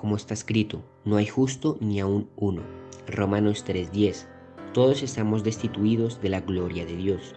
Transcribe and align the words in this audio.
como 0.00 0.16
está 0.16 0.32
escrito, 0.32 0.82
no 1.04 1.16
hay 1.16 1.26
justo 1.26 1.76
ni 1.80 2.00
aún 2.00 2.30
uno. 2.36 2.62
Romanos 3.06 3.64
3:10. 3.66 4.26
Todos 4.72 5.02
estamos 5.02 5.44
destituidos 5.44 6.22
de 6.22 6.30
la 6.30 6.40
gloria 6.40 6.86
de 6.86 6.96
Dios, 6.96 7.34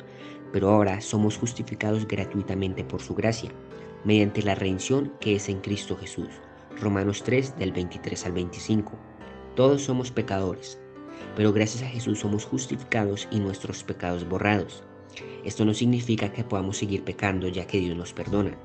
pero 0.54 0.70
ahora 0.70 1.02
somos 1.02 1.38
justificados 1.38 2.08
gratuitamente 2.08 2.86
por 2.86 3.02
su 3.02 3.16
gracia, 3.16 3.52
mediante 4.06 4.42
la 4.44 4.56
redención 4.56 5.12
que 5.20 5.36
es 5.36 5.50
en 5.50 5.60
Cristo 5.60 5.98
Jesús. 5.98 6.30
Romanos 6.80 7.24
3 7.24 7.58
del 7.58 7.74
23 7.74 8.26
al 8.28 8.32
25. 8.32 8.94
Todos 9.56 9.82
somos 9.82 10.12
pecadores, 10.12 10.80
pero 11.36 11.52
gracias 11.52 11.84
a 11.84 11.88
Jesús 11.88 12.20
somos 12.20 12.46
justificados 12.46 13.28
y 13.30 13.40
nuestros 13.40 13.84
pecados 13.84 14.28
borrados. 14.28 14.84
Esto 15.44 15.66
no 15.66 15.74
significa 15.74 16.32
que 16.32 16.46
podamos 16.46 16.78
seguir 16.78 17.04
pecando 17.04 17.50
ya 17.50 17.68
que 17.68 17.80
Dios 17.80 17.98
nos 17.98 18.14
perdona. 18.14 18.58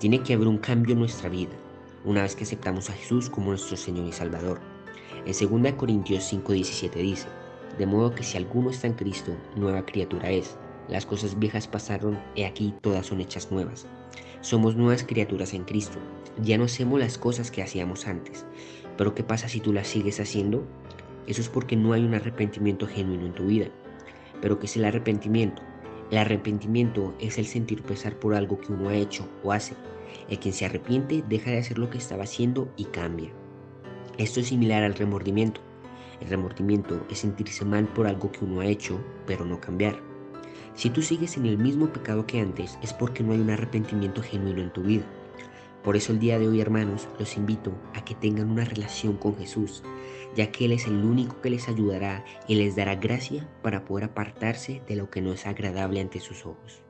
Tiene 0.00 0.20
que 0.24 0.34
haber 0.34 0.48
un 0.48 0.58
cambio 0.58 0.94
en 0.94 0.98
nuestra 0.98 1.28
vida, 1.28 1.52
una 2.04 2.22
vez 2.22 2.36
que 2.36 2.44
aceptamos 2.44 2.90
a 2.90 2.92
Jesús 2.92 3.30
como 3.30 3.50
nuestro 3.50 3.76
Señor 3.76 4.06
y 4.06 4.12
Salvador. 4.12 4.60
En 5.24 5.32
2 5.32 5.72
Corintios 5.72 6.32
5:17 6.32 6.92
dice, 7.00 7.28
de 7.78 7.86
modo 7.86 8.14
que 8.14 8.22
si 8.22 8.36
alguno 8.36 8.70
está 8.70 8.86
en 8.86 8.92
Cristo, 8.92 9.32
nueva 9.56 9.84
criatura 9.84 10.30
es. 10.30 10.56
Las 10.88 11.06
cosas 11.06 11.38
viejas 11.38 11.66
pasaron, 11.66 12.18
y 12.34 12.42
aquí 12.42 12.74
todas 12.82 13.06
son 13.06 13.20
hechas 13.20 13.50
nuevas. 13.50 13.86
Somos 14.42 14.76
nuevas 14.76 15.02
criaturas 15.02 15.54
en 15.54 15.64
Cristo. 15.64 15.98
Ya 16.42 16.58
no 16.58 16.64
hacemos 16.64 17.00
las 17.00 17.16
cosas 17.16 17.50
que 17.50 17.62
hacíamos 17.62 18.06
antes. 18.06 18.44
Pero 18.96 19.14
¿qué 19.14 19.24
pasa 19.24 19.48
si 19.48 19.60
tú 19.60 19.72
las 19.72 19.88
sigues 19.88 20.20
haciendo? 20.20 20.64
Eso 21.26 21.40
es 21.40 21.48
porque 21.48 21.74
no 21.74 21.94
hay 21.94 22.04
un 22.04 22.14
arrepentimiento 22.14 22.86
genuino 22.86 23.26
en 23.26 23.32
tu 23.32 23.46
vida. 23.46 23.68
Pero 24.42 24.58
¿qué 24.58 24.66
es 24.66 24.76
el 24.76 24.84
arrepentimiento? 24.84 25.62
El 26.10 26.18
arrepentimiento 26.18 27.14
es 27.18 27.38
el 27.38 27.46
sentir 27.46 27.82
pesar 27.82 28.18
por 28.18 28.34
algo 28.34 28.60
que 28.60 28.72
uno 28.72 28.90
ha 28.90 28.94
hecho 28.94 29.28
o 29.42 29.52
hace. 29.52 29.74
El 30.28 30.38
quien 30.38 30.54
se 30.54 30.66
arrepiente 30.66 31.24
deja 31.28 31.50
de 31.50 31.58
hacer 31.58 31.78
lo 31.78 31.90
que 31.90 31.98
estaba 31.98 32.24
haciendo 32.24 32.68
y 32.76 32.84
cambia. 32.84 33.30
Esto 34.18 34.40
es 34.40 34.48
similar 34.48 34.82
al 34.82 34.94
remordimiento. 34.94 35.60
El 36.20 36.28
remordimiento 36.28 37.04
es 37.10 37.18
sentirse 37.18 37.64
mal 37.64 37.86
por 37.86 38.06
algo 38.06 38.30
que 38.30 38.44
uno 38.44 38.60
ha 38.60 38.66
hecho, 38.66 39.00
pero 39.26 39.44
no 39.44 39.60
cambiar. 39.60 39.96
Si 40.74 40.90
tú 40.90 41.02
sigues 41.02 41.36
en 41.36 41.46
el 41.46 41.58
mismo 41.58 41.88
pecado 41.92 42.26
que 42.26 42.40
antes, 42.40 42.78
es 42.82 42.92
porque 42.92 43.22
no 43.22 43.32
hay 43.32 43.40
un 43.40 43.50
arrepentimiento 43.50 44.22
genuino 44.22 44.60
en 44.60 44.72
tu 44.72 44.82
vida. 44.82 45.04
Por 45.84 45.96
eso 45.96 46.12
el 46.12 46.18
día 46.18 46.38
de 46.38 46.48
hoy, 46.48 46.62
hermanos, 46.62 47.08
los 47.18 47.36
invito 47.36 47.70
a 47.92 48.02
que 48.06 48.14
tengan 48.14 48.50
una 48.50 48.64
relación 48.64 49.18
con 49.18 49.36
Jesús, 49.36 49.82
ya 50.34 50.50
que 50.50 50.64
Él 50.64 50.72
es 50.72 50.86
el 50.86 51.04
único 51.04 51.42
que 51.42 51.50
les 51.50 51.68
ayudará 51.68 52.24
y 52.48 52.54
les 52.54 52.74
dará 52.74 52.94
gracia 52.94 53.46
para 53.62 53.84
poder 53.84 54.04
apartarse 54.04 54.80
de 54.88 54.96
lo 54.96 55.10
que 55.10 55.20
no 55.20 55.34
es 55.34 55.46
agradable 55.46 56.00
ante 56.00 56.20
sus 56.20 56.46
ojos. 56.46 56.82